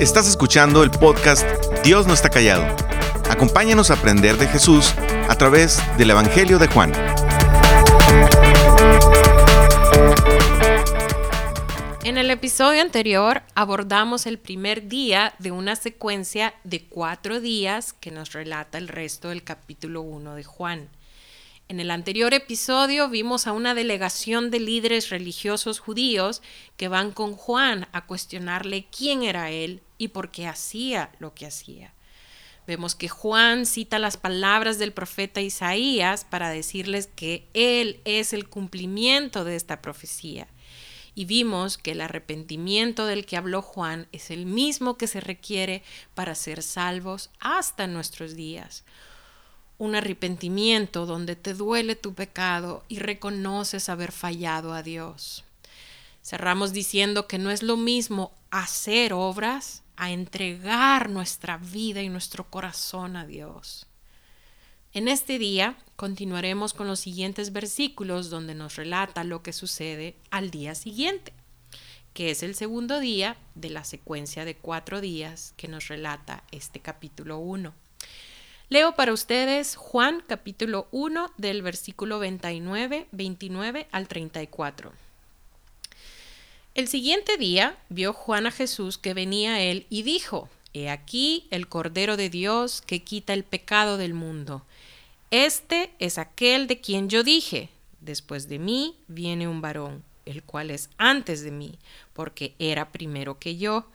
[0.00, 1.46] Estás escuchando el podcast
[1.84, 2.64] Dios no está callado.
[3.28, 4.94] Acompáñanos a aprender de Jesús
[5.28, 6.94] a través del Evangelio de Juan.
[12.02, 18.10] En el episodio anterior abordamos el primer día de una secuencia de cuatro días que
[18.10, 20.88] nos relata el resto del capítulo 1 de Juan.
[21.70, 26.42] En el anterior episodio vimos a una delegación de líderes religiosos judíos
[26.76, 31.46] que van con Juan a cuestionarle quién era él y por qué hacía lo que
[31.46, 31.94] hacía.
[32.66, 38.48] Vemos que Juan cita las palabras del profeta Isaías para decirles que él es el
[38.48, 40.48] cumplimiento de esta profecía.
[41.14, 45.84] Y vimos que el arrepentimiento del que habló Juan es el mismo que se requiere
[46.16, 48.82] para ser salvos hasta nuestros días
[49.80, 55.42] un arrepentimiento donde te duele tu pecado y reconoces haber fallado a Dios.
[56.22, 62.44] Cerramos diciendo que no es lo mismo hacer obras a entregar nuestra vida y nuestro
[62.50, 63.86] corazón a Dios.
[64.92, 70.50] En este día continuaremos con los siguientes versículos donde nos relata lo que sucede al
[70.50, 71.32] día siguiente,
[72.12, 76.80] que es el segundo día de la secuencia de cuatro días que nos relata este
[76.80, 77.72] capítulo 1.
[78.72, 84.92] Leo para ustedes Juan capítulo 1 del versículo 29, 29 al 34.
[86.76, 91.48] El siguiente día vio Juan a Jesús que venía a él y dijo, He aquí
[91.50, 94.62] el Cordero de Dios que quita el pecado del mundo.
[95.32, 100.70] Este es aquel de quien yo dije, después de mí viene un varón, el cual
[100.70, 101.74] es antes de mí,
[102.12, 103.86] porque era primero que yo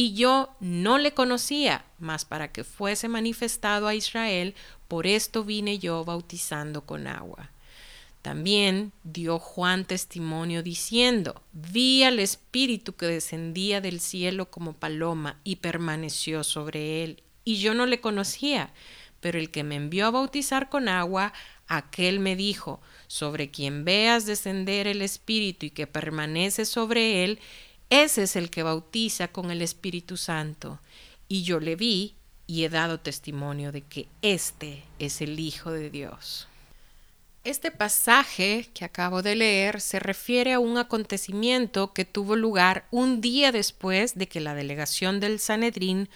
[0.00, 4.54] y yo no le conocía, mas para que fuese manifestado a Israel,
[4.88, 7.50] por esto vine yo bautizando con agua.
[8.22, 15.56] También dio Juan testimonio diciendo, vi al Espíritu que descendía del cielo como paloma y
[15.56, 18.72] permaneció sobre él, y yo no le conocía,
[19.20, 21.34] pero el que me envió a bautizar con agua,
[21.66, 27.38] aquel me dijo, sobre quien veas descender el Espíritu y que permanece sobre él,
[27.90, 30.78] ese es el que bautiza con el Espíritu Santo.
[31.28, 32.14] Y yo le vi
[32.46, 36.46] y he dado testimonio de que este es el Hijo de Dios.
[37.42, 43.20] Este pasaje que acabo de leer se refiere a un acontecimiento que tuvo lugar un
[43.20, 46.08] día después de que la delegación del Sanedrín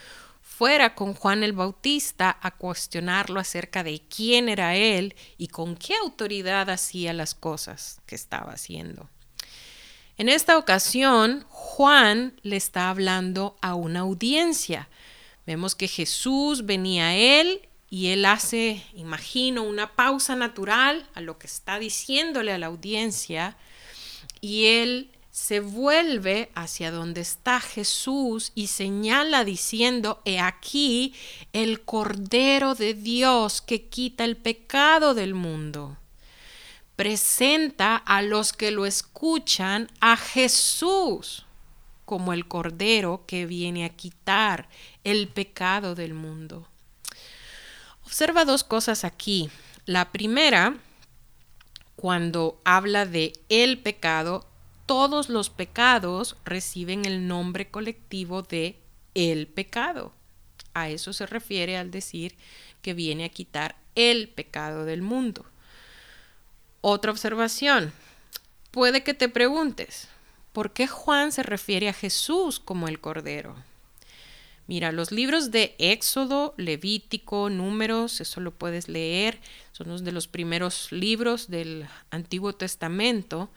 [0.43, 5.95] fuera con Juan el Bautista a cuestionarlo acerca de quién era él y con qué
[5.97, 9.09] autoridad hacía las cosas que estaba haciendo.
[10.17, 11.45] En esta ocasión,
[11.77, 14.89] Juan le está hablando a una audiencia.
[15.45, 21.37] Vemos que Jesús venía a él y él hace, imagino, una pausa natural a lo
[21.37, 23.57] que está diciéndole a la audiencia
[24.41, 31.13] y él se vuelve hacia donde está Jesús y señala diciendo, he aquí
[31.53, 35.97] el Cordero de Dios que quita el pecado del mundo
[36.95, 41.44] presenta a los que lo escuchan a Jesús
[42.05, 44.69] como el Cordero que viene a quitar
[45.05, 46.69] el pecado del mundo.
[48.05, 49.51] Observa dos cosas aquí.
[49.87, 50.77] La primera,
[51.97, 54.47] cuando habla de el pecado,
[54.87, 58.79] todos los pecados reciben el nombre colectivo de
[59.15, 60.13] el pecado.
[60.75, 62.37] A eso se refiere al decir
[62.83, 65.47] que viene a quitar el pecado del mundo.
[66.81, 67.93] Otra observación.
[68.71, 70.09] Puede que te preguntes,
[70.55, 73.57] ¿por qué Juan se refiere a Jesús como el Cordero?
[74.67, 79.39] Mira, los libros de Éxodo, Levítico, Números, eso lo puedes leer,
[79.73, 83.51] son uno de los primeros libros del Antiguo Testamento.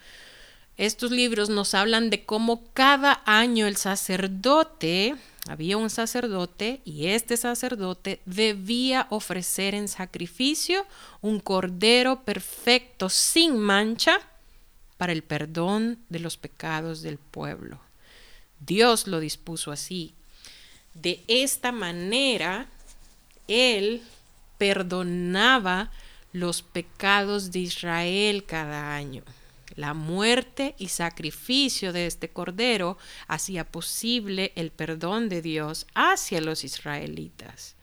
[0.76, 5.16] Estos libros nos hablan de cómo cada año el sacerdote
[5.48, 10.86] había un sacerdote y este sacerdote debía ofrecer en sacrificio
[11.22, 14.20] un cordero perfecto sin mancha
[14.98, 17.80] para el perdón de los pecados del pueblo.
[18.60, 20.14] Dios lo dispuso así.
[20.94, 22.68] De esta manera,
[23.48, 24.02] Él
[24.58, 25.92] perdonaba
[26.34, 29.24] los pecados de Israel cada año.
[29.76, 32.98] La muerte y sacrificio de este cordero
[33.28, 37.76] hacía posible el perdón de Dios hacia los israelitas.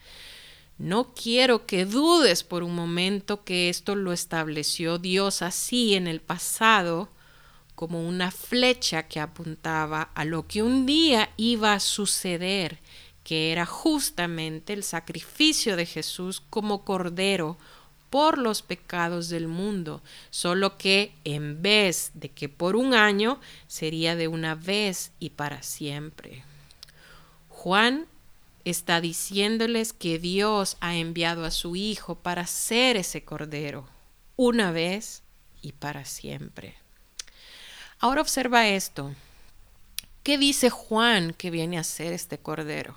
[0.79, 6.21] No quiero que dudes por un momento que esto lo estableció Dios así en el
[6.21, 7.09] pasado,
[7.75, 12.79] como una flecha que apuntaba a lo que un día iba a suceder,
[13.23, 17.57] que era justamente el sacrificio de Jesús como cordero
[18.11, 24.15] por los pecados del mundo, solo que en vez de que por un año sería
[24.15, 26.45] de una vez y para siempre.
[27.49, 28.07] Juan
[28.65, 33.89] está diciéndoles que Dios ha enviado a su Hijo para ser ese Cordero,
[34.37, 35.23] una vez
[35.63, 36.75] y para siempre.
[37.99, 39.15] Ahora observa esto.
[40.23, 42.95] ¿Qué dice Juan que viene a ser este Cordero?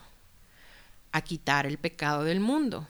[1.11, 2.87] A quitar el pecado del mundo.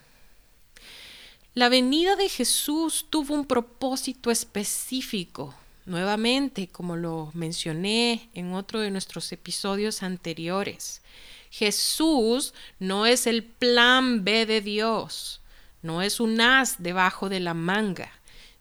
[1.55, 5.55] La venida de Jesús tuvo un propósito específico.
[5.87, 11.01] Nuevamente, como lo mencioné en otro de nuestros episodios anteriores,
[11.49, 15.41] Jesús no es el plan B de Dios,
[15.81, 18.11] no es un as debajo de la manga.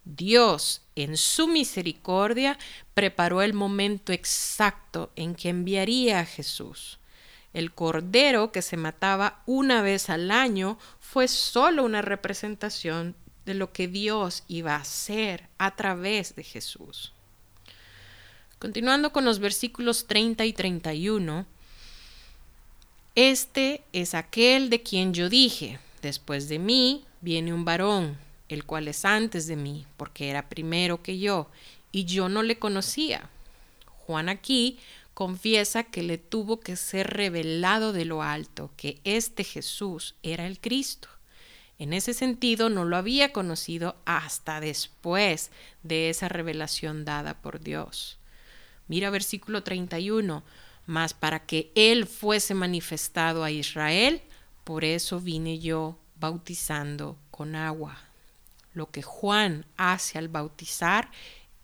[0.05, 2.59] Dios, en su misericordia,
[2.95, 6.99] preparó el momento exacto en que enviaría a Jesús.
[7.53, 13.17] El cordero que se mataba una vez al año fue solo una representación
[13.47, 17.13] de lo que Dios iba a hacer a través de Jesús.
[18.59, 21.47] Continuando con los versículos 30 y 31,
[23.17, 28.19] este es aquel de quien yo dije, después de mí viene un varón,
[28.49, 31.49] el cual es antes de mí, porque era primero que yo,
[31.91, 33.29] y yo no le conocía.
[33.87, 34.79] Juan aquí
[35.15, 40.61] confiesa que le tuvo que ser revelado de lo alto, que este Jesús era el
[40.61, 41.09] Cristo.
[41.79, 45.51] En ese sentido, no lo había conocido hasta después
[45.83, 48.19] de esa revelación dada por Dios.
[48.89, 50.43] Mira versículo 31,
[50.87, 54.23] mas para que Él fuese manifestado a Israel,
[54.65, 57.99] por eso vine yo bautizando con agua.
[58.73, 61.11] Lo que Juan hace al bautizar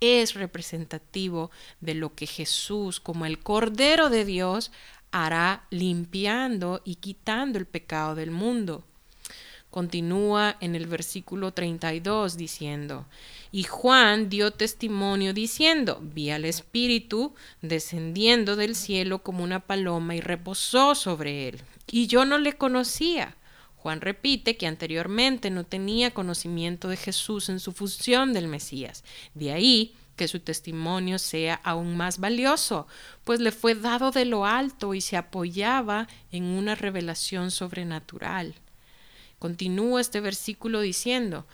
[0.00, 4.72] es representativo de lo que Jesús, como el Cordero de Dios,
[5.12, 8.82] hará limpiando y quitando el pecado del mundo.
[9.70, 13.06] Continúa en el versículo 32 diciendo,
[13.52, 20.20] y Juan dio testimonio diciendo, vi al Espíritu descendiendo del cielo como una paloma y
[20.20, 23.37] reposó sobre él, y yo no le conocía.
[23.76, 29.04] Juan repite que anteriormente no tenía conocimiento de Jesús en su función del Mesías.
[29.34, 32.87] De ahí que su testimonio sea aún más valioso,
[33.25, 38.54] pues le fue dado de lo alto y se apoyaba en una revelación sobrenatural.
[39.38, 41.44] Continúa este versículo diciendo,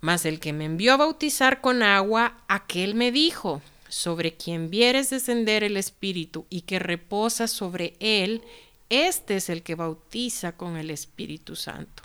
[0.00, 5.10] Mas el que me envió a bautizar con agua, aquel me dijo, sobre quien vieres
[5.10, 8.42] descender el Espíritu y que reposa sobre él,
[8.90, 12.02] este es el que bautiza con el Espíritu Santo.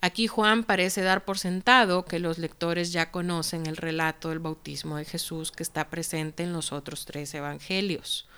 [0.00, 4.96] Aquí Juan parece dar por sentado que los lectores ya conocen el relato del bautismo
[4.96, 8.28] de Jesús que está presente en los otros tres evangelios.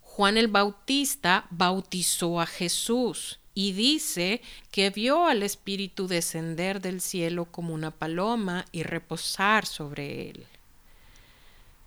[0.00, 7.46] Juan el Bautista bautizó a Jesús y dice que vio al Espíritu descender del cielo
[7.46, 10.46] como una paloma y reposar sobre él.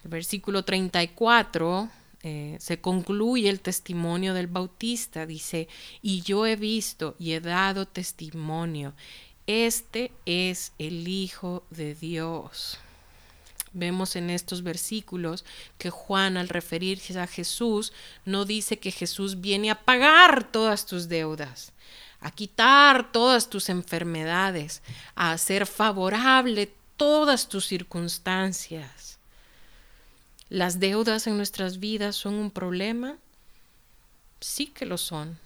[0.03, 1.87] El versículo 34
[2.23, 5.67] eh, se concluye el testimonio del Bautista, dice,
[6.01, 8.95] y yo he visto y he dado testimonio,
[9.45, 12.79] este es el Hijo de Dios.
[13.73, 15.45] Vemos en estos versículos
[15.77, 17.93] que Juan al referirse a Jesús
[18.25, 21.71] no dice que Jesús viene a pagar todas tus deudas,
[22.19, 24.81] a quitar todas tus enfermedades,
[25.15, 29.19] a hacer favorable todas tus circunstancias.
[30.49, 33.17] ¿Las deudas en nuestras vidas son un problema?
[34.39, 35.37] Sí que lo son.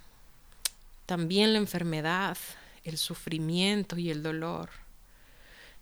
[1.05, 2.37] También la enfermedad,
[2.85, 4.69] el sufrimiento y el dolor.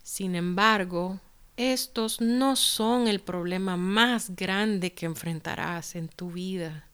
[0.03, 1.19] Sin embargo,
[1.57, 6.87] estos no son el problema más grande que enfrentarás en tu vida.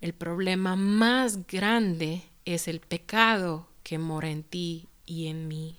[0.00, 5.78] El problema más grande es el pecado que mora en ti y en mí.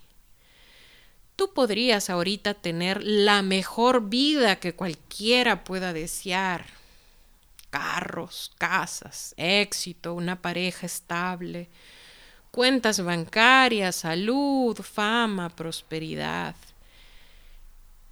[1.35, 6.65] Tú podrías ahorita tener la mejor vida que cualquiera pueda desear.
[7.69, 11.67] Carros, casas, éxito, una pareja estable,
[12.51, 16.55] cuentas bancarias, salud, fama, prosperidad.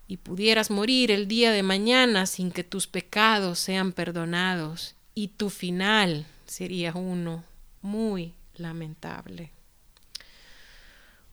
[0.07, 5.49] Y pudieras morir el día de mañana sin que tus pecados sean perdonados y tu
[5.49, 7.43] final sería uno
[7.81, 9.51] muy lamentable.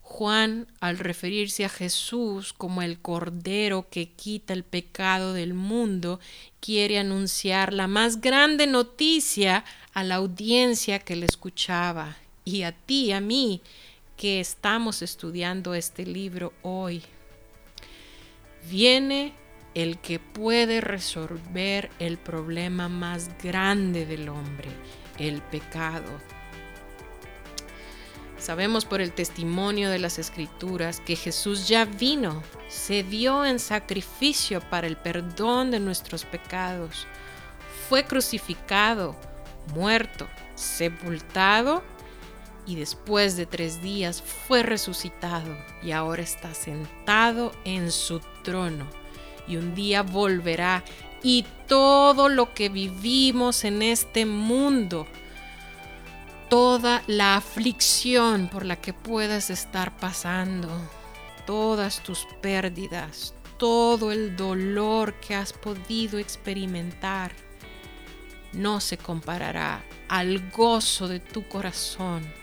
[0.03, 6.19] Juan, al referirse a Jesús como el Cordero que quita el pecado del mundo,
[6.59, 13.13] quiere anunciar la más grande noticia a la audiencia que le escuchaba y a ti,
[13.13, 13.63] a mí,
[14.17, 17.05] que estamos estudiando este libro hoy.
[18.69, 19.33] Viene
[19.75, 24.69] el que puede resolver el problema más grande del hombre,
[25.19, 26.11] el pecado.
[28.39, 34.61] Sabemos por el testimonio de las escrituras que Jesús ya vino, se dio en sacrificio
[34.61, 37.07] para el perdón de nuestros pecados,
[37.89, 39.15] fue crucificado,
[39.75, 41.83] muerto, sepultado
[42.71, 48.87] y después de tres días fue resucitado y ahora está sentado en su trono.
[49.49, 50.85] Y un día volverá
[51.21, 55.09] y todo lo que vivimos en este mundo,
[56.49, 60.71] toda la aflicción por la que puedas estar pasando,
[61.47, 67.33] todas tus pérdidas, todo el dolor que has podido experimentar,
[68.53, 72.39] no se comparará al gozo de tu corazón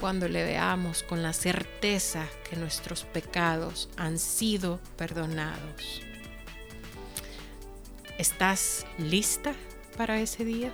[0.00, 6.02] cuando le veamos con la certeza que nuestros pecados han sido perdonados.
[8.18, 9.54] ¿Estás lista
[9.96, 10.72] para ese día?